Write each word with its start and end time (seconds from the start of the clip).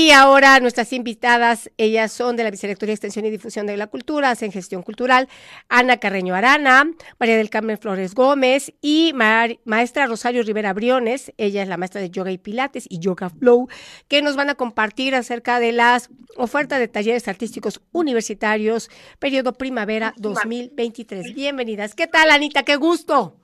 Y 0.00 0.12
ahora 0.12 0.60
nuestras 0.60 0.92
invitadas, 0.92 1.72
ellas 1.76 2.12
son 2.12 2.36
de 2.36 2.44
la 2.44 2.52
Vicerrectoría 2.52 2.92
de 2.92 2.94
Extensión 2.94 3.24
y 3.24 3.30
Difusión 3.30 3.66
de 3.66 3.76
la 3.76 3.88
Cultura, 3.88 4.30
hacen 4.30 4.52
gestión 4.52 4.84
cultural, 4.84 5.28
Ana 5.68 5.96
Carreño 5.96 6.36
Arana, 6.36 6.88
María 7.18 7.36
del 7.36 7.50
Carmen 7.50 7.78
Flores 7.78 8.14
Gómez 8.14 8.72
y 8.80 9.12
maestra 9.64 10.06
Rosario 10.06 10.44
Rivera 10.44 10.72
Briones, 10.72 11.32
ella 11.36 11.64
es 11.64 11.68
la 11.68 11.78
maestra 11.78 12.00
de 12.00 12.10
yoga 12.10 12.30
y 12.30 12.38
pilates 12.38 12.86
y 12.88 13.00
yoga 13.00 13.28
flow, 13.28 13.66
que 14.06 14.22
nos 14.22 14.36
van 14.36 14.50
a 14.50 14.54
compartir 14.54 15.16
acerca 15.16 15.58
de 15.58 15.72
las 15.72 16.10
ofertas 16.36 16.78
de 16.78 16.86
talleres 16.86 17.26
artísticos 17.26 17.80
universitarios, 17.90 18.90
periodo 19.18 19.52
primavera 19.54 20.14
2023. 20.16 21.34
Bienvenidas. 21.34 21.96
¿Qué 21.96 22.06
tal, 22.06 22.30
Anita? 22.30 22.62
Qué 22.62 22.76
gusto. 22.76 23.34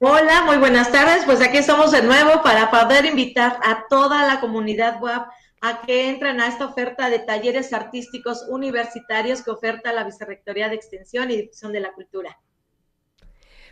Hola, 0.00 0.42
muy 0.42 0.56
buenas 0.56 0.90
tardes. 0.90 1.24
Pues 1.24 1.40
aquí 1.40 1.58
estamos 1.58 1.92
de 1.92 2.02
nuevo 2.02 2.42
para 2.42 2.72
poder 2.72 3.06
invitar 3.06 3.60
a 3.62 3.86
toda 3.88 4.26
la 4.26 4.40
comunidad 4.40 5.00
web 5.00 5.22
a 5.68 5.82
que 5.82 6.08
entren 6.08 6.40
a 6.40 6.48
esta 6.48 6.66
oferta 6.66 7.10
de 7.10 7.18
talleres 7.18 7.72
artísticos 7.72 8.46
universitarios 8.48 9.42
que 9.42 9.50
oferta 9.50 9.92
la 9.92 10.04
Vicerrectoría 10.04 10.68
de 10.68 10.76
Extensión 10.76 11.30
y 11.30 11.36
Difusión 11.36 11.72
de 11.72 11.80
la 11.80 11.92
Cultura. 11.92 12.38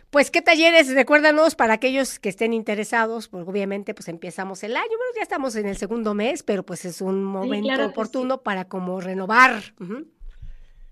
Pues, 0.09 0.31
¿qué 0.31 0.41
talleres? 0.41 0.93
Recuérdanos 0.93 1.55
para 1.55 1.73
aquellos 1.73 2.19
que 2.19 2.29
estén 2.29 2.53
interesados, 2.53 3.27
pues 3.27 3.47
obviamente 3.47 3.93
pues 3.93 4.07
empezamos 4.07 4.63
el 4.63 4.77
año, 4.77 4.87
bueno, 4.87 5.11
ya 5.15 5.21
estamos 5.21 5.55
en 5.55 5.67
el 5.67 5.77
segundo 5.77 6.13
mes, 6.13 6.43
pero 6.43 6.63
pues 6.63 6.85
es 6.85 7.01
un 7.01 7.23
momento 7.23 7.85
oportuno 7.85 8.41
para 8.41 8.65
como 8.65 9.01
renovar. 9.01 9.61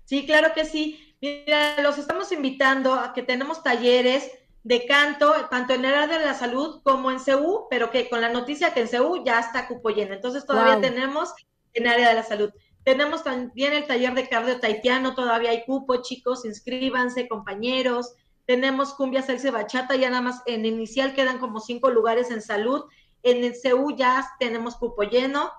Sí, 0.04 0.26
claro 0.26 0.52
que 0.54 0.64
sí. 0.64 1.16
Mira, 1.20 1.80
los 1.80 1.96
estamos 1.96 2.32
invitando 2.32 2.94
a 2.94 3.14
que 3.14 3.22
tenemos 3.22 3.62
talleres 3.62 4.30
de 4.64 4.86
canto, 4.86 5.34
tanto 5.50 5.74
en 5.74 5.84
el 5.84 5.94
área 5.94 6.18
de 6.18 6.24
la 6.24 6.32
salud 6.32 6.80
como 6.82 7.10
en 7.10 7.20
CEU, 7.20 7.66
pero 7.68 7.90
que 7.90 8.08
con 8.08 8.22
la 8.22 8.30
noticia 8.30 8.72
que 8.72 8.80
en 8.80 8.88
CEU 8.88 9.22
ya 9.22 9.38
está 9.38 9.68
cupo 9.68 9.90
lleno. 9.90 10.14
Entonces 10.14 10.46
todavía 10.46 10.80
tenemos 10.80 11.34
en 11.74 11.86
área 11.86 12.08
de 12.08 12.14
la 12.14 12.22
salud. 12.22 12.50
Tenemos 12.82 13.22
también 13.22 13.74
el 13.74 13.86
taller 13.86 14.14
de 14.14 14.26
cardio 14.26 14.58
taitiano, 14.60 15.14
todavía 15.14 15.50
hay 15.50 15.64
cupo, 15.66 16.00
chicos, 16.00 16.46
inscríbanse, 16.46 17.28
compañeros. 17.28 18.14
Tenemos 18.46 18.94
cumbia, 18.94 19.20
salsa 19.20 19.50
bachata, 19.50 19.96
ya 19.96 20.08
nada 20.08 20.22
más 20.22 20.42
en 20.46 20.64
inicial 20.64 21.14
quedan 21.14 21.38
como 21.38 21.60
cinco 21.60 21.90
lugares 21.90 22.30
en 22.30 22.40
salud. 22.40 22.84
En 23.22 23.44
el 23.44 23.54
CEU 23.54 23.94
ya 23.94 24.26
tenemos 24.40 24.76
cupo 24.76 25.02
lleno. 25.02 25.50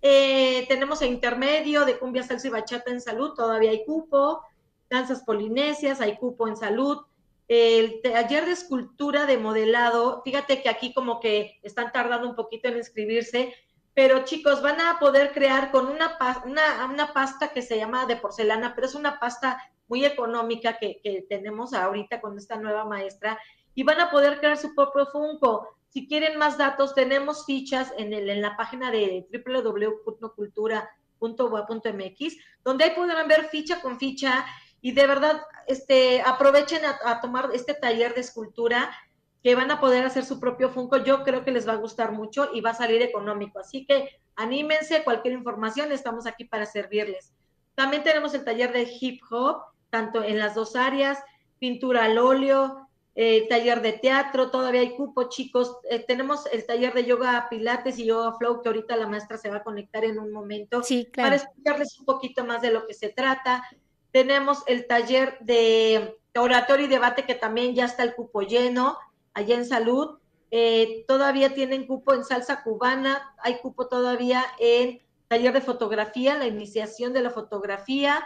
Eh, 0.00 0.64
tenemos 0.68 1.02
el 1.02 1.08
intermedio 1.08 1.84
de 1.84 1.98
cumbia, 1.98 2.22
salsa 2.22 2.46
y 2.46 2.50
bachata 2.50 2.92
en 2.92 3.00
salud, 3.00 3.34
todavía 3.34 3.70
hay 3.70 3.84
cupo. 3.84 4.42
Danzas 4.88 5.24
polinesias, 5.24 6.00
hay 6.00 6.16
cupo 6.18 6.46
en 6.46 6.56
salud 6.56 7.04
el 7.48 8.00
taller 8.02 8.46
de 8.46 8.52
escultura 8.52 9.26
de 9.26 9.38
modelado, 9.38 10.22
fíjate 10.24 10.62
que 10.62 10.68
aquí 10.68 10.94
como 10.94 11.18
que 11.20 11.58
están 11.62 11.92
tardando 11.92 12.28
un 12.28 12.36
poquito 12.36 12.68
en 12.68 12.78
inscribirse, 12.78 13.54
pero 13.94 14.24
chicos, 14.24 14.62
van 14.62 14.80
a 14.80 14.98
poder 14.98 15.32
crear 15.32 15.70
con 15.70 15.86
una, 15.86 16.18
una, 16.44 17.12
pasta 17.12 17.52
que 17.52 17.62
se 17.62 17.76
llama 17.76 18.06
de 18.06 18.16
porcelana, 18.16 18.74
pero 18.74 18.88
es 18.88 18.94
una 18.94 19.20
pasta 19.20 19.60
muy 19.86 20.04
económica 20.04 20.78
que, 20.78 21.00
que, 21.02 21.24
tenemos 21.28 21.74
ahorita 21.74 22.20
con 22.20 22.36
esta 22.36 22.56
nueva 22.56 22.84
maestra, 22.84 23.38
y 23.74 23.84
van 23.84 24.00
a 24.00 24.10
poder 24.10 24.40
crear 24.40 24.56
su 24.56 24.74
propio 24.74 25.06
Funko. 25.06 25.68
Si 25.90 26.08
quieren 26.08 26.38
más 26.38 26.58
datos, 26.58 26.92
tenemos 26.94 27.46
fichas 27.46 27.92
en, 27.96 28.12
el, 28.12 28.28
en 28.28 28.42
la 28.42 28.56
página 28.56 28.90
de 28.90 29.28
www.cultura.boa.mx, 29.46 32.36
donde 32.64 32.84
ahí 32.84 32.90
podrán 32.96 33.28
ver 33.28 33.44
ficha 33.44 33.80
con 33.80 33.96
ficha 33.98 34.44
y 34.84 34.92
de 34.92 35.06
verdad 35.06 35.40
este, 35.66 36.20
aprovechen 36.20 36.82
a, 36.84 37.22
tomar 37.22 37.48
este 37.54 37.72
taller 37.72 38.14
de 38.14 38.20
escultura 38.20 38.94
que 39.42 39.54
van 39.54 39.70
a 39.70 39.80
poder 39.80 40.04
hacer 40.04 40.26
su 40.26 40.38
propio 40.38 40.68
Funko. 40.68 40.98
Yo 40.98 41.24
creo 41.24 41.42
que 41.42 41.52
les 41.52 41.66
va 41.66 41.72
a 41.72 41.76
gustar 41.76 42.12
mucho 42.12 42.50
y 42.52 42.60
va 42.60 42.70
a 42.70 42.74
salir 42.74 43.00
económico. 43.00 43.58
Así 43.58 43.86
que 43.86 44.20
anímense, 44.36 45.02
cualquier 45.02 45.32
información, 45.32 45.90
estamos 45.90 46.26
aquí 46.26 46.44
para 46.44 46.66
servirles. 46.66 47.32
También 47.74 48.02
tenemos 48.02 48.34
el 48.34 48.44
taller 48.44 48.74
de 48.74 48.86
hip 49.00 49.22
hop, 49.30 49.62
tanto 49.88 50.22
en 50.22 50.38
las 50.38 50.54
dos 50.54 50.76
áreas, 50.76 51.18
pintura 51.58 52.04
al 52.04 52.18
óleo, 52.18 52.86
eh, 53.14 53.48
taller 53.48 53.80
de 53.80 53.94
teatro, 53.94 54.50
todavía 54.50 54.82
hay 54.82 54.96
cupo, 54.96 55.30
chicos. 55.30 55.78
Eh, 55.88 56.04
tenemos 56.06 56.44
el 56.52 56.66
taller 56.66 56.92
de 56.92 57.06
yoga 57.06 57.46
pilates 57.48 57.98
y 57.98 58.04
yoga 58.04 58.36
flow, 58.36 58.60
que 58.60 58.68
ahorita 58.68 58.96
la 58.96 59.08
maestra 59.08 59.38
se 59.38 59.48
va 59.48 59.56
a 59.56 59.64
conectar 59.64 60.04
en 60.04 60.18
un 60.18 60.30
momento 60.30 60.82
para 61.16 61.36
explicarles 61.36 61.98
un 61.98 62.04
poquito 62.04 62.44
más 62.44 62.60
de 62.60 62.70
lo 62.70 62.86
que 62.86 62.92
se 62.92 63.08
trata. 63.08 63.64
Tenemos 64.14 64.62
el 64.68 64.86
taller 64.86 65.38
de 65.40 66.20
oratorio 66.36 66.86
y 66.86 66.88
debate 66.88 67.24
que 67.24 67.34
también 67.34 67.74
ya 67.74 67.86
está 67.86 68.04
el 68.04 68.14
cupo 68.14 68.42
lleno 68.42 68.96
allá 69.32 69.56
en 69.56 69.66
salud. 69.66 70.20
Eh, 70.52 71.04
todavía 71.08 71.52
tienen 71.52 71.88
cupo 71.88 72.14
en 72.14 72.24
salsa 72.24 72.62
cubana, 72.62 73.34
hay 73.38 73.58
cupo 73.58 73.88
todavía 73.88 74.44
en 74.60 75.02
taller 75.26 75.52
de 75.52 75.60
fotografía, 75.60 76.38
la 76.38 76.46
iniciación 76.46 77.12
de 77.12 77.22
la 77.22 77.30
fotografía, 77.30 78.24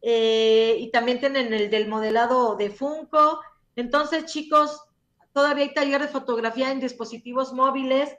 eh, 0.00 0.76
y 0.78 0.92
también 0.92 1.18
tienen 1.18 1.52
el 1.52 1.70
del 1.70 1.88
modelado 1.88 2.54
de 2.54 2.70
Funko. 2.70 3.40
Entonces, 3.74 4.26
chicos, 4.26 4.80
todavía 5.32 5.64
hay 5.64 5.74
taller 5.74 6.02
de 6.02 6.06
fotografía 6.06 6.70
en 6.70 6.78
dispositivos 6.78 7.52
móviles. 7.52 8.16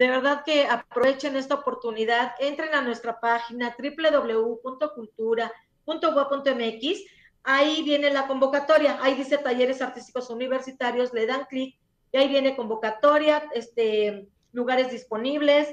De 0.00 0.08
verdad 0.08 0.42
que 0.44 0.66
aprovechen 0.66 1.36
esta 1.36 1.54
oportunidad, 1.54 2.32
entren 2.40 2.74
a 2.74 2.82
nuestra 2.82 3.20
página 3.20 3.76
www.cultura 3.78 5.52
.gov.mx, 5.98 7.00
ahí 7.42 7.82
viene 7.82 8.10
la 8.10 8.26
convocatoria, 8.26 8.98
ahí 9.02 9.14
dice 9.14 9.38
talleres 9.38 9.82
artísticos 9.82 10.30
universitarios, 10.30 11.12
le 11.12 11.26
dan 11.26 11.46
clic 11.46 11.76
y 12.12 12.16
ahí 12.16 12.28
viene 12.28 12.56
convocatoria, 12.56 13.44
este, 13.54 14.28
lugares 14.52 14.90
disponibles, 14.90 15.68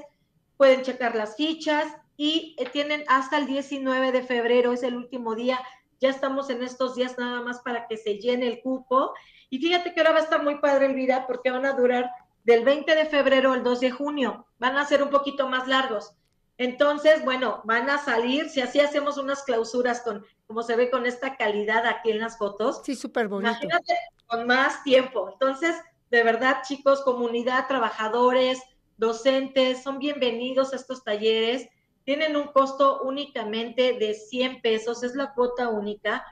pueden 0.56 0.82
checar 0.82 1.14
las 1.14 1.36
fichas 1.36 1.86
y 2.16 2.56
eh, 2.58 2.68
tienen 2.70 3.04
hasta 3.08 3.38
el 3.38 3.46
19 3.46 4.12
de 4.12 4.22
febrero, 4.22 4.72
es 4.72 4.82
el 4.82 4.96
último 4.96 5.34
día, 5.34 5.60
ya 6.00 6.10
estamos 6.10 6.50
en 6.50 6.62
estos 6.62 6.94
días 6.94 7.18
nada 7.18 7.40
más 7.42 7.60
para 7.60 7.86
que 7.86 7.96
se 7.96 8.18
llene 8.18 8.46
el 8.46 8.60
cupo. 8.60 9.12
Y 9.50 9.58
fíjate 9.58 9.92
que 9.92 10.00
ahora 10.00 10.12
va 10.12 10.18
a 10.18 10.22
estar 10.22 10.42
muy 10.42 10.58
padre, 10.58 10.86
Elvira, 10.86 11.26
porque 11.26 11.50
van 11.50 11.66
a 11.66 11.72
durar 11.72 12.10
del 12.44 12.64
20 12.64 12.94
de 12.94 13.06
febrero 13.06 13.52
al 13.52 13.62
2 13.62 13.80
de 13.80 13.90
junio, 13.90 14.46
van 14.58 14.76
a 14.76 14.84
ser 14.84 15.02
un 15.02 15.10
poquito 15.10 15.48
más 15.48 15.66
largos. 15.66 16.12
Entonces, 16.58 17.24
bueno, 17.24 17.62
van 17.64 17.88
a 17.88 17.98
salir, 17.98 18.50
si 18.50 18.60
así 18.60 18.80
hacemos 18.80 19.16
unas 19.16 19.44
clausuras 19.44 20.00
con, 20.00 20.26
como 20.48 20.64
se 20.64 20.74
ve 20.74 20.90
con 20.90 21.06
esta 21.06 21.36
calidad 21.36 21.86
aquí 21.86 22.10
en 22.10 22.18
las 22.18 22.36
fotos. 22.36 22.82
Sí, 22.84 22.96
súper 22.96 23.28
bonito. 23.28 23.50
Imagínate 23.52 23.94
con 24.26 24.44
más 24.46 24.82
tiempo. 24.82 25.30
Entonces, 25.32 25.76
de 26.10 26.24
verdad, 26.24 26.62
chicos, 26.66 27.02
comunidad, 27.02 27.68
trabajadores, 27.68 28.60
docentes, 28.96 29.84
son 29.84 30.00
bienvenidos 30.00 30.72
a 30.72 30.76
estos 30.76 31.04
talleres. 31.04 31.68
Tienen 32.02 32.36
un 32.36 32.48
costo 32.48 33.02
únicamente 33.02 33.92
de 33.92 34.14
100 34.14 34.60
pesos, 34.60 35.04
es 35.04 35.14
la 35.14 35.32
cuota 35.34 35.68
única. 35.68 36.24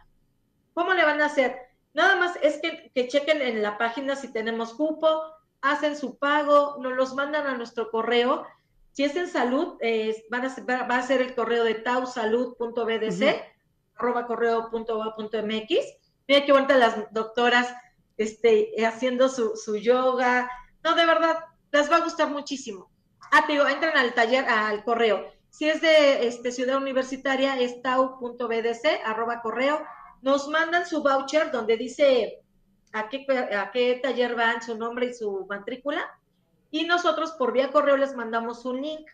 ¿Cómo 0.74 0.92
le 0.92 1.04
van 1.04 1.20
a 1.20 1.26
hacer? 1.26 1.56
Nada 1.94 2.16
más 2.16 2.36
es 2.42 2.60
que, 2.60 2.90
que 2.92 3.06
chequen 3.06 3.42
en 3.42 3.62
la 3.62 3.78
página 3.78 4.16
si 4.16 4.32
tenemos 4.32 4.74
cupo, 4.74 5.22
hacen 5.60 5.96
su 5.96 6.18
pago, 6.18 6.78
nos 6.80 6.94
los 6.94 7.14
mandan 7.14 7.46
a 7.46 7.56
nuestro 7.56 7.90
correo 7.92 8.44
si 8.96 9.04
es 9.04 9.14
en 9.14 9.28
salud, 9.28 9.76
van 10.30 10.46
a, 10.46 10.86
va 10.86 10.96
a 10.96 11.02
ser 11.02 11.20
el 11.20 11.34
correo 11.34 11.64
de 11.64 11.74
tausalud.bdc, 11.74 13.42
arroba 13.94 14.26
correo.va.mx. 14.26 15.74
Mira 16.26 16.46
qué 16.46 16.52
bonita 16.52 16.78
las 16.78 17.12
doctoras 17.12 17.74
este, 18.16 18.72
haciendo 18.86 19.28
su, 19.28 19.76
yoga. 19.76 20.50
No, 20.82 20.94
de 20.94 21.04
verdad, 21.04 21.40
les 21.72 21.92
va 21.92 21.96
a 21.96 22.04
gustar 22.04 22.30
muchísimo. 22.30 22.90
Ah, 23.32 23.44
te 23.46 23.52
digo, 23.52 23.68
entran 23.68 23.98
al 23.98 24.14
taller, 24.14 24.46
al 24.46 24.82
correo. 24.82 25.30
Si 25.50 25.68
es 25.68 25.82
de 25.82 26.26
este, 26.26 26.50
Ciudad 26.50 26.78
Universitaria, 26.78 27.60
es 27.60 27.82
tau.bdc, 27.82 29.02
arroba 29.04 29.42
correo. 29.42 29.84
Nos 30.22 30.48
mandan 30.48 30.86
su 30.86 31.02
voucher 31.02 31.50
donde 31.50 31.76
dice 31.76 32.40
a 32.94 33.10
qué, 33.10 33.26
a 33.54 33.70
qué 33.72 34.00
taller 34.02 34.34
van, 34.34 34.62
su 34.62 34.74
nombre 34.78 35.08
y 35.08 35.12
su 35.12 35.44
matrícula 35.50 36.15
y 36.70 36.84
nosotros 36.84 37.32
por 37.32 37.52
vía 37.52 37.70
correo 37.70 37.96
les 37.96 38.14
mandamos 38.14 38.64
un 38.64 38.82
link. 38.82 39.08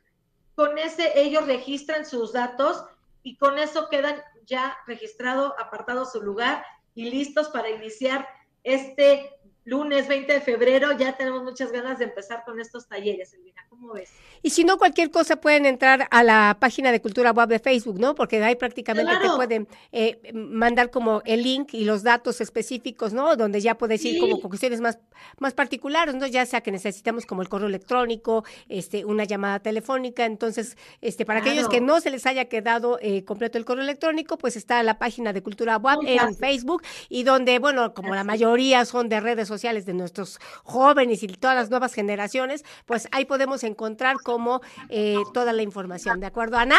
Con 0.55 0.79
ese 0.79 1.19
ellos 1.21 1.47
registran 1.47 2.05
sus 2.05 2.33
datos 2.33 2.85
y 3.23 3.37
con 3.37 3.59
eso 3.59 3.89
quedan 3.89 4.23
ya 4.47 4.77
registrado, 4.87 5.55
apartado 5.59 6.05
su 6.05 6.23
lugar 6.23 6.65
y 6.95 7.11
listos 7.11 7.49
para 7.49 7.71
iniciar 7.71 8.29
este 8.65 9.33
lunes 9.65 10.09
20 10.09 10.33
de 10.33 10.41
febrero. 10.41 10.97
Ya 10.99 11.17
tenemos 11.17 11.43
muchas 11.43 11.73
ganas 11.73 11.99
de 11.99 12.05
empezar 12.05 12.43
con 12.45 12.61
estos 12.61 12.89
talleres, 12.89 13.33
Elvira. 13.35 13.65
¿Cómo 13.69 13.93
ves? 13.93 14.11
Y 14.43 14.51
si 14.51 14.65
no, 14.65 14.77
cualquier 14.77 15.11
cosa 15.11 15.37
pueden 15.37 15.67
entrar 15.67 16.09
a 16.11 16.23
la 16.23 16.57
página 16.59 16.91
de 16.91 17.01
Cultura 17.01 17.31
Web 17.31 17.49
de 17.49 17.59
Facebook, 17.59 17.99
¿no? 17.99 18.15
Porque 18.15 18.43
ahí 18.43 18.57
prácticamente 18.57 19.13
te 19.23 19.29
pueden 19.31 19.69
eh, 19.93 20.33
mandar 20.35 20.91
como 20.91 21.23
el 21.25 21.43
link 21.43 21.75
y 21.75 21.85
los 21.85 22.03
datos 22.03 22.41
específicos, 22.41 23.13
¿no? 23.13 23.37
Donde 23.37 23.61
ya 23.61 23.79
puedes 23.79 24.05
ir 24.05 24.19
como 24.19 24.41
con 24.41 24.51
cuestiones 24.51 24.81
más, 24.81 24.99
más 25.39 25.55
particulares, 25.55 26.15
¿no? 26.17 26.27
Ya 26.27 26.45
sea 26.45 26.61
que 26.61 26.73
necesitamos 26.73 27.25
como 27.25 27.43
el 27.43 27.49
correo 27.49 27.69
electrónico, 27.69 28.45
este, 28.69 29.05
una 29.05 29.25
llamada 29.25 29.61
telefónica. 29.61 30.25
Entonces, 30.25 30.77
este, 31.01 31.25
para 31.25 31.41
aquellos 31.41 31.69
que 31.69 31.81
no 31.81 32.01
se 32.01 32.11
les 32.11 32.27
haya 32.27 32.47
quedado 32.47 32.99
eh, 33.01 33.25
completo 33.25 33.59
el 33.59 33.65
correo 33.65 33.85
electrónico, 33.85 34.39
pues 34.39 34.57
está 34.57 34.83
la 34.83 34.99
página 34.99 35.33
de 35.33 35.43
Cultura 35.43 35.77
Web 35.77 36.01
en 36.05 36.35
Facebook 36.35 36.83
y 37.09 37.23
donde, 37.23 37.61
bueno, 37.61 37.95
como 37.95 38.15
la 38.15 38.25
mayoría 38.25 38.85
son 38.85 39.09
de 39.09 39.21
redes 39.21 39.52
sociales 39.53 39.85
de 39.85 39.93
nuestros 39.93 40.41
jóvenes 40.65 41.23
y 41.23 41.29
todas 41.29 41.57
las 41.57 41.69
nuevas 41.69 41.93
generaciones, 41.93 42.65
pues 42.87 43.07
ahí 43.13 43.27
podemos 43.27 43.63
encontrar 43.65 44.17
como 44.17 44.63
eh, 44.89 45.19
toda 45.35 45.53
la 45.53 45.63
información. 45.63 46.21
¿De 46.21 46.27
acuerdo, 46.27 46.57
Ana? 46.57 46.79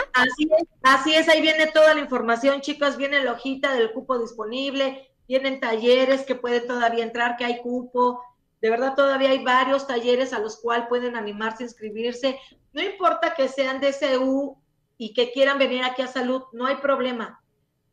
Así 0.82 1.14
es, 1.14 1.30
ahí 1.30 1.42
viene 1.42 1.68
toda 1.68 1.94
la 1.94 2.02
información, 2.02 2.62
chicos, 2.62 2.98
viene 2.98 3.24
la 3.24 3.34
hojita 3.34 3.74
del 3.74 3.92
cupo 3.92 4.18
disponible, 4.18 5.12
vienen 5.28 5.60
talleres 5.60 6.24
que 6.24 6.36
pueden 6.36 6.66
todavía 6.66 7.04
entrar, 7.04 7.38
que 7.38 7.46
hay 7.46 7.62
cupo. 7.62 8.24
De 8.62 8.70
verdad, 8.70 8.96
todavía 8.96 9.30
hay 9.30 9.44
varios 9.44 9.86
talleres 9.86 10.34
a 10.34 10.40
los 10.40 10.58
cuales 10.58 10.88
pueden 10.88 11.16
animarse, 11.16 11.64
inscribirse. 11.64 12.40
No 12.72 12.82
importa 12.82 13.36
que 13.36 13.48
sean 13.48 13.80
de 13.80 13.94
CU 13.94 14.58
y 14.98 15.14
que 15.14 15.32
quieran 15.32 15.60
venir 15.60 15.84
aquí 15.84 16.02
a 16.02 16.08
salud, 16.08 16.44
no 16.54 16.66
hay 16.66 16.78
problema. 16.78 17.44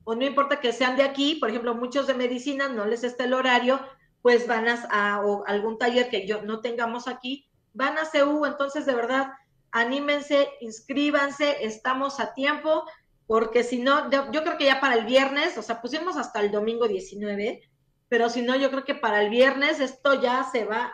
O 0.04 0.14
no 0.14 0.24
importa 0.24 0.60
que 0.60 0.72
sean 0.72 0.96
de 0.96 1.02
aquí, 1.02 1.36
por 1.36 1.50
ejemplo, 1.50 1.74
muchos 1.74 2.06
de 2.06 2.14
medicina 2.14 2.68
no 2.68 2.86
les 2.86 3.04
está 3.04 3.24
el 3.24 3.34
horario, 3.34 3.80
pues 4.22 4.46
van 4.46 4.68
a, 4.68 5.22
algún 5.46 5.78
taller 5.78 6.10
que 6.10 6.26
yo 6.26 6.42
no 6.42 6.60
tengamos 6.60 7.08
aquí, 7.08 7.48
van 7.72 7.96
a 7.98 8.02
CU, 8.10 8.44
entonces 8.44 8.86
de 8.86 8.94
verdad, 8.94 9.32
anímense, 9.70 10.48
inscríbanse, 10.60 11.64
estamos 11.64 12.20
a 12.20 12.34
tiempo, 12.34 12.84
porque 13.26 13.62
si 13.62 13.78
no, 13.78 14.10
yo, 14.10 14.30
yo, 14.32 14.42
creo 14.42 14.58
que 14.58 14.66
ya 14.66 14.80
para 14.80 14.96
el 14.96 15.04
viernes, 15.04 15.56
o 15.56 15.62
sea, 15.62 15.80
pusimos 15.80 16.16
hasta 16.16 16.40
el 16.40 16.50
domingo 16.50 16.88
19, 16.88 17.62
pero 18.08 18.28
si 18.28 18.42
no, 18.42 18.56
yo 18.56 18.70
creo 18.70 18.84
que 18.84 18.94
para 18.94 19.22
el 19.22 19.30
viernes 19.30 19.80
esto 19.80 20.20
ya 20.20 20.44
se 20.50 20.64
va 20.64 20.92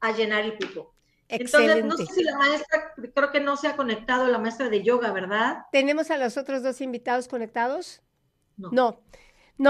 a 0.00 0.12
llenar 0.12 0.44
y 0.46 0.52
pico. 0.52 0.94
Entonces, 1.28 1.84
no 1.84 1.96
sé 1.96 2.06
si 2.06 2.24
la 2.24 2.36
maestra, 2.36 2.94
creo 3.14 3.30
que 3.30 3.40
no 3.40 3.56
se 3.56 3.68
ha 3.68 3.76
conectado 3.76 4.26
la 4.28 4.38
maestra 4.38 4.68
de 4.70 4.82
yoga, 4.82 5.12
¿verdad? 5.12 5.66
¿Tenemos 5.72 6.10
a 6.10 6.16
los 6.16 6.38
otros 6.38 6.62
dos 6.62 6.80
invitados 6.80 7.28
conectados? 7.28 8.02
No. 8.56 8.70
No, 8.72 9.02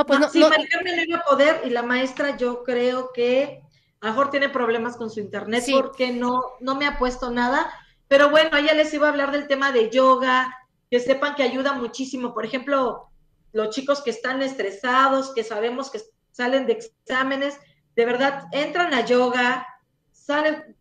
pues 0.06 0.20
no. 0.20 0.29
sí, 0.29 0.40
no, 0.40 0.49
no 0.50 1.02
iba 1.02 1.19
a 1.19 1.25
poder 1.25 1.62
y 1.64 1.70
la 1.70 1.82
maestra 1.82 2.37
yo 2.37 2.62
creo 2.62 3.11
que 3.12 3.62
a 4.00 4.06
lo 4.06 4.12
mejor 4.12 4.31
tiene 4.31 4.49
problemas 4.49 4.96
con 4.96 5.11
su 5.11 5.20
internet 5.20 5.64
porque 5.73 6.12
no, 6.12 6.43
no 6.61 6.75
me 6.75 6.87
ha 6.87 6.99
puesto 6.99 7.31
nada. 7.31 7.73
Pero 8.06 8.31
bueno, 8.31 8.56
ella 8.56 8.75
les 8.75 8.93
iba 8.94 9.06
a 9.06 9.11
hablar 9.11 9.32
del 9.32 9.46
tema 9.46 9.73
de 9.73 9.90
yoga, 9.90 10.55
que 10.90 11.00
sepan 11.00 11.35
que 11.35 11.43
ayuda 11.43 11.73
muchísimo. 11.73 12.32
Por 12.32 12.44
ejemplo, 12.44 13.11
los 13.52 13.70
chicos 13.70 14.02
que 14.02 14.11
están 14.11 14.40
estresados, 14.43 15.35
que 15.35 15.44
sabemos 15.44 15.90
que 15.90 16.00
salen 16.31 16.67
de 16.67 16.75
exámenes, 16.75 17.58
de 17.96 18.05
verdad, 18.05 18.44
entran 18.52 18.94
a 18.94 19.05
yoga, 19.05 19.67
salen 20.12 20.76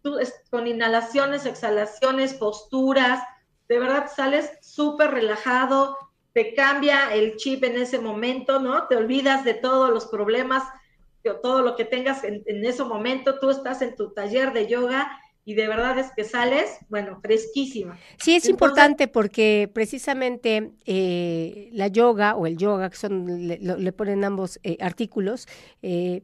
con 0.52 0.68
inhalaciones, 0.68 1.46
exhalaciones, 1.46 2.34
posturas, 2.34 3.24
de 3.68 3.80
verdad 3.80 4.10
sales 4.14 4.52
súper 4.62 5.12
relajado, 5.12 5.98
te 6.38 6.54
cambia 6.54 7.12
el 7.16 7.36
chip 7.36 7.64
en 7.64 7.78
ese 7.78 7.98
momento, 7.98 8.60
¿no? 8.60 8.86
Te 8.86 8.96
olvidas 8.96 9.44
de 9.44 9.56
todos 9.56 9.90
los 9.90 10.06
problemas, 10.06 10.62
de 11.24 11.32
todo 11.42 11.64
lo 11.64 11.76
que 11.76 11.84
tengas 11.84 12.24
en, 12.24 12.44
ese 12.64 12.84
momento, 12.84 13.40
tú 13.40 13.50
estás 13.50 13.82
en 13.82 13.96
tu 13.96 14.12
taller 14.12 14.54
de 14.54 14.68
yoga 14.68 15.20
y 15.46 15.56
de 15.56 15.68
verdad 15.68 15.98
es 15.98 16.12
que 16.16 16.24
sales, 16.24 16.78
bueno, 16.90 17.20
fresquísima. 17.24 17.98
Sí, 18.20 18.36
es 18.36 18.48
importante 18.48 19.08
porque 19.08 19.68
precisamente 19.74 20.74
eh, 20.86 21.70
la 21.72 21.88
yoga 21.88 22.36
o 22.36 22.46
el 22.46 22.56
yoga, 22.56 22.92
que 22.92 22.98
son, 22.98 23.48
le, 23.48 23.92
ponen 23.94 24.24
ambos 24.24 24.60
eh, 24.62 24.78
artículos, 24.80 25.48
eh, 25.82 26.22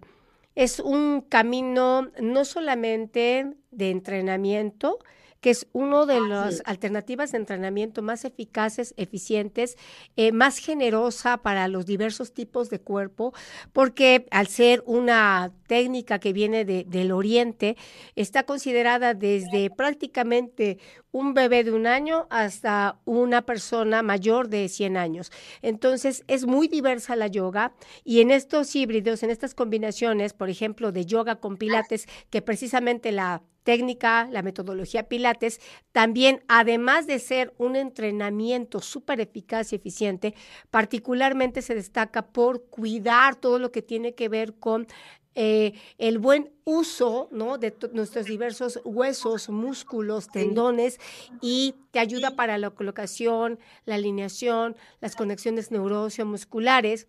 es 0.53 0.79
un 0.79 1.21
camino 1.21 2.11
no 2.21 2.45
solamente 2.45 3.51
de 3.71 3.89
entrenamiento, 3.89 4.99
que 5.43 5.49
es 5.49 5.67
una 5.73 6.05
de 6.05 6.21
las 6.21 6.61
alternativas 6.63 7.33
de 7.33 7.37
entrenamiento 7.37 8.01
más 8.01 8.23
eficaces, 8.23 8.93
eficientes, 8.95 9.77
eh, 10.15 10.31
más 10.31 10.57
generosa 10.57 11.35
para 11.35 11.67
los 11.67 11.85
diversos 11.85 12.33
tipos 12.33 12.69
de 12.69 12.79
cuerpo, 12.79 13.33
porque 13.73 14.25
al 14.31 14.47
ser 14.47 14.83
una 14.85 15.51
técnica 15.67 16.19
que 16.19 16.31
viene 16.31 16.63
del 16.63 17.11
oriente, 17.11 17.75
está 18.15 18.43
considerada 18.43 19.15
desde 19.15 19.69
prácticamente 19.69 20.77
un 21.11 21.33
bebé 21.33 21.65
de 21.65 21.73
un 21.73 21.87
año 21.87 22.25
hasta 22.29 23.01
una 23.03 23.41
persona 23.41 24.01
mayor 24.01 24.47
de 24.47 24.69
100 24.69 24.95
años. 24.95 25.29
Entonces, 25.61 26.23
es 26.27 26.45
muy 26.45 26.69
diversa 26.69 27.17
la 27.17 27.27
yoga 27.27 27.73
y 28.05 28.21
en 28.21 28.31
estos 28.31 28.73
híbridos, 28.77 29.23
en 29.23 29.29
estas 29.29 29.53
combinaciones, 29.55 30.31
por 30.31 30.49
ejemplo, 30.49 30.93
de 30.93 31.05
yoga 31.05 31.35
con 31.35 31.57
pilates, 31.57 32.07
que 32.29 32.41
precisamente 32.41 33.11
la 33.11 33.43
técnica, 33.63 34.27
la 34.31 34.41
metodología 34.41 35.07
Pilates, 35.07 35.59
también, 35.91 36.43
además 36.47 37.07
de 37.07 37.19
ser 37.19 37.53
un 37.57 37.75
entrenamiento 37.75 38.79
súper 38.81 39.21
eficaz 39.21 39.71
y 39.71 39.77
eficiente, 39.77 40.35
particularmente 40.69 41.61
se 41.61 41.75
destaca 41.75 42.27
por 42.27 42.65
cuidar 42.65 43.35
todo 43.35 43.59
lo 43.59 43.71
que 43.71 43.81
tiene 43.81 44.13
que 44.13 44.29
ver 44.29 44.53
con 44.55 44.87
eh, 45.35 45.73
el 45.97 46.19
buen 46.19 46.51
uso 46.63 47.27
¿no? 47.31 47.57
de 47.57 47.73
nuestros 47.91 48.27
diversos 48.27 48.79
huesos, 48.83 49.49
músculos, 49.49 50.27
tendones 50.27 50.99
y 51.41 51.73
te 51.89 51.97
ayuda 51.97 52.35
para 52.35 52.59
la 52.59 52.69
colocación, 52.69 53.57
la 53.85 53.95
alineación, 53.95 54.75
las 55.01 55.15
conexiones 55.15 55.71
neurosio-musculares 55.71 57.07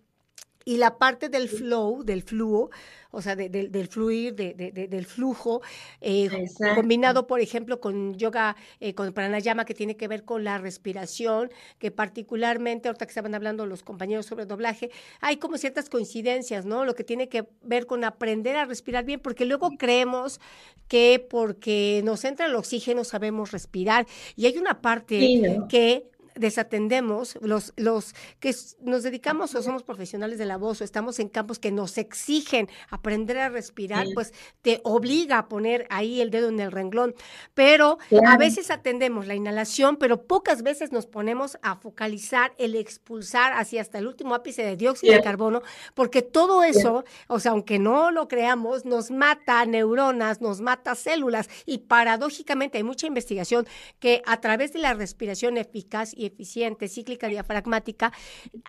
y 0.64 0.76
la 0.78 0.98
parte 0.98 1.28
del 1.28 1.48
flow, 1.48 2.04
del 2.04 2.22
flujo, 2.22 2.70
o 3.10 3.22
sea, 3.22 3.36
del 3.36 3.88
fluir, 3.88 4.34
del 4.34 5.06
flujo, 5.06 5.62
eh, 6.00 6.28
combinado, 6.74 7.26
por 7.26 7.40
ejemplo, 7.40 7.80
con 7.80 8.14
yoga, 8.14 8.56
eh, 8.80 8.94
con 8.94 9.12
pranayama, 9.12 9.64
que 9.64 9.74
tiene 9.74 9.96
que 9.96 10.08
ver 10.08 10.24
con 10.24 10.42
la 10.42 10.58
respiración, 10.58 11.50
que 11.78 11.92
particularmente, 11.92 12.88
ahorita 12.88 13.06
que 13.06 13.10
estaban 13.10 13.34
hablando 13.34 13.66
los 13.66 13.84
compañeros 13.84 14.26
sobre 14.26 14.46
doblaje, 14.46 14.90
hay 15.20 15.36
como 15.36 15.58
ciertas 15.58 15.88
coincidencias, 15.88 16.66
¿no? 16.66 16.84
Lo 16.84 16.94
que 16.94 17.04
tiene 17.04 17.28
que 17.28 17.46
ver 17.62 17.86
con 17.86 18.02
aprender 18.02 18.56
a 18.56 18.64
respirar 18.64 19.04
bien, 19.04 19.20
porque 19.20 19.44
luego 19.44 19.70
creemos 19.78 20.40
que 20.88 21.24
porque 21.30 22.02
nos 22.04 22.24
entra 22.24 22.46
el 22.46 22.54
oxígeno 22.56 23.04
sabemos 23.04 23.52
respirar, 23.52 24.06
y 24.34 24.46
hay 24.46 24.58
una 24.58 24.80
parte 24.80 25.60
que 25.68 26.10
desatendemos, 26.34 27.38
los, 27.40 27.72
los 27.76 28.14
que 28.40 28.54
nos 28.80 29.02
dedicamos 29.02 29.54
o 29.54 29.62
somos 29.62 29.82
profesionales 29.82 30.38
de 30.38 30.46
la 30.46 30.56
voz 30.56 30.80
o 30.80 30.84
estamos 30.84 31.18
en 31.18 31.28
campos 31.28 31.58
que 31.58 31.72
nos 31.72 31.98
exigen 31.98 32.68
aprender 32.90 33.38
a 33.38 33.48
respirar, 33.48 34.06
pues 34.14 34.32
te 34.62 34.80
obliga 34.84 35.38
a 35.38 35.48
poner 35.48 35.86
ahí 35.90 36.20
el 36.20 36.30
dedo 36.30 36.48
en 36.48 36.60
el 36.60 36.72
renglón. 36.72 37.14
Pero 37.54 37.98
a 38.26 38.36
veces 38.36 38.70
atendemos 38.70 39.26
la 39.26 39.34
inhalación, 39.34 39.96
pero 39.96 40.22
pocas 40.22 40.62
veces 40.62 40.92
nos 40.92 41.06
ponemos 41.06 41.58
a 41.62 41.76
focalizar 41.76 42.54
el 42.58 42.74
expulsar 42.74 43.52
hacia 43.54 43.80
hasta 43.80 43.98
el 43.98 44.06
último 44.06 44.34
ápice 44.34 44.64
de 44.64 44.76
dióxido 44.76 45.14
de 45.14 45.22
carbono, 45.22 45.62
porque 45.94 46.22
todo 46.22 46.62
eso, 46.64 47.04
o 47.28 47.40
sea, 47.40 47.52
aunque 47.52 47.78
no 47.78 48.10
lo 48.10 48.28
creamos, 48.28 48.84
nos 48.84 49.10
mata 49.10 49.64
neuronas, 49.66 50.40
nos 50.40 50.60
mata 50.60 50.94
células 50.94 51.48
y 51.66 51.78
paradójicamente 51.78 52.78
hay 52.78 52.84
mucha 52.84 53.06
investigación 53.06 53.66
que 53.98 54.22
a 54.26 54.40
través 54.40 54.72
de 54.72 54.78
la 54.80 54.94
respiración 54.94 55.56
eficaz 55.56 56.12
y 56.14 56.23
eficiente, 56.24 56.88
cíclica 56.88 57.28
diafragmática, 57.28 58.12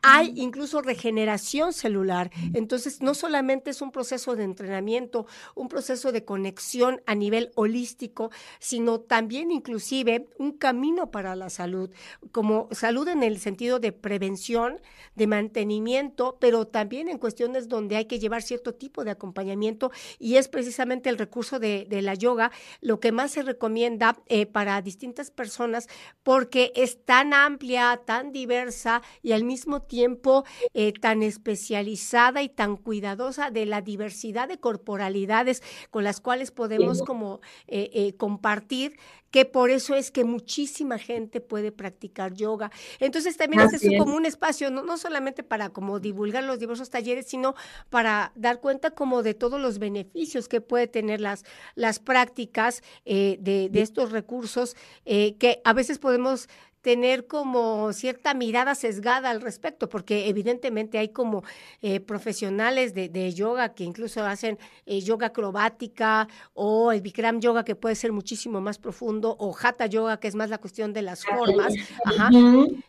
hay 0.02 0.34
incluso 0.36 0.82
regeneración 0.82 1.74
celular. 1.74 2.32
Entonces, 2.54 3.02
no 3.02 3.14
solamente 3.14 3.72
es 3.72 3.82
un 3.82 3.92
proceso 3.92 4.36
de 4.36 4.44
entrenamiento, 4.44 5.26
un 5.56 5.68
proceso 5.68 6.12
de 6.12 6.26
conexión 6.26 7.02
a 7.06 7.16
nivel 7.16 7.52
holístico, 7.56 8.32
sino 8.60 9.00
también 9.00 9.52
inclusive 9.52 10.28
un 10.38 10.52
camino 10.52 11.12
para 11.12 11.36
la 11.36 11.50
salud, 11.50 11.90
como 12.32 12.68
salud 12.72 13.08
en 13.08 13.24
el 13.24 13.40
sentido 13.40 13.80
de 13.80 13.92
prevención, 13.92 14.82
de 15.16 15.28
mantenimiento, 15.28 16.38
pero 16.40 16.68
también 16.68 17.08
en 17.10 17.18
cuestiones 17.18 17.70
donde 17.70 17.96
hay 17.96 18.06
que 18.06 18.20
llevar 18.20 18.42
cierto 18.42 18.74
tipo 18.74 19.04
de 19.04 19.12
acompañamiento 19.12 19.92
y 20.20 20.36
es 20.36 20.48
precisamente 20.48 21.10
el 21.10 21.18
recurso 21.18 21.60
de, 21.60 21.88
la 21.96 22.14
yoga 22.14 22.52
lo 22.82 23.00
que 23.00 23.12
más 23.12 23.32
se 23.32 23.42
recomienda 23.42 24.18
eh, 24.28 24.46
para 24.46 24.82
distintas 24.82 25.32
personas 25.32 25.88
porque 26.24 26.74
es 26.76 27.04
tan 27.04 27.34
amplia, 27.46 28.02
tan 28.06 28.32
diversa 28.32 29.02
y 29.22 29.32
al 29.32 29.44
mismo 29.44 29.82
tiempo 29.82 30.46
eh, 30.74 30.94
tan 30.94 31.24
especializada 31.24 32.42
y 32.42 32.50
tan 32.50 32.78
cuidadosa 32.78 33.52
de 33.52 33.66
la 33.66 33.82
diversidad 33.82 34.48
de 34.48 34.60
corporalidades 34.60 35.64
con 35.92 36.04
las 36.04 36.22
cuales 36.22 36.52
podemos 36.52 37.02
como 37.02 37.42
eh, 37.68 37.90
eh, 37.94 38.14
compartir 38.18 38.98
que 39.32 39.44
por 39.44 39.70
eso 39.70 39.96
es 39.96 40.12
que 40.12 40.24
muchísima 40.24 40.98
gente 40.98 41.42
puede 41.42 41.74
practicar 41.74 42.34
yoga. 42.34 42.72
Entonces 43.00 43.36
también 43.36 43.64
es 43.64 43.74
eso 43.74 43.92
como 43.98 44.16
un 44.16 44.26
espacio, 44.26 44.72
no, 44.72 44.84
no 44.84 44.98
solamente 44.98 45.44
para 45.44 45.70
como 45.70 46.00
divulgar 46.00 46.46
los 46.46 46.58
diversos 46.58 46.90
talleres, 46.90 47.28
sino 47.28 47.54
para 47.90 48.32
dar 48.36 48.62
cuenta 48.62 48.92
como 48.92 49.24
de 49.24 49.34
todos 49.34 49.60
los 49.60 49.78
beneficios 49.78 50.48
que 50.48 50.62
puede 50.62 50.88
tener 50.88 51.20
las, 51.20 51.44
las 51.76 52.00
prácticas 52.00 52.82
de, 53.04 53.38
de, 53.42 53.82
estos 53.82 54.14
recursos 54.14 54.78
que 55.04 55.62
a 55.66 55.74
veces 55.74 56.00
podemos 56.00 56.48
tener 56.86 57.26
como 57.26 57.92
cierta 57.94 58.36
mirada 58.36 58.76
sesgada 58.76 59.32
al 59.32 59.42
respecto, 59.42 59.90
porque 59.90 60.30
evidentemente 60.30 61.00
hay 61.00 61.10
como 61.10 61.44
eh, 61.82 62.00
profesionales 62.00 62.94
de, 62.94 63.34
yoga 63.34 63.74
que 63.74 63.84
incluso 63.84 64.24
hacen 64.24 64.60
eh, 64.86 65.02
yoga 65.02 65.28
acrobática 65.28 66.28
o 66.54 66.92
el 66.92 67.02
Bikram 67.02 67.40
yoga 67.40 67.66
que 67.66 67.76
puede 67.76 67.96
ser 67.96 68.12
muchísimo 68.12 68.62
más 68.62 68.78
profundo 68.78 69.36
o 69.40 69.56
Hatha 69.60 69.88
yoga 69.88 70.20
que 70.20 70.28
es 70.28 70.36
más 70.36 70.52
la 70.52 70.60
cuestión 70.60 70.94
de 70.94 71.02
las 71.02 71.26
formas. 71.26 71.74